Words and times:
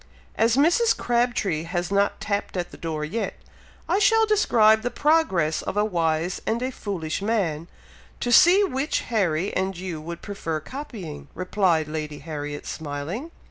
"As 0.35 0.57
Mrs. 0.57 0.97
Crabtree 0.97 1.61
has 1.65 1.91
not 1.91 2.19
tapped 2.19 2.57
at 2.57 2.71
the 2.71 2.77
door 2.77 3.05
yet, 3.05 3.35
I 3.87 3.99
shall 3.99 4.25
describe 4.25 4.81
the 4.81 4.89
progress 4.89 5.61
of 5.61 5.77
a 5.77 5.85
wise 5.85 6.41
and 6.47 6.59
a 6.63 6.71
foolish 6.71 7.21
man, 7.21 7.67
to 8.19 8.31
see 8.31 8.63
which 8.63 9.01
Harry 9.01 9.53
and 9.55 9.77
you 9.77 10.01
would 10.01 10.23
prefer 10.23 10.59
copying," 10.59 11.27
replied 11.35 11.87
Lady 11.87 12.17
Harriet, 12.17 12.65
smiling. 12.65 13.29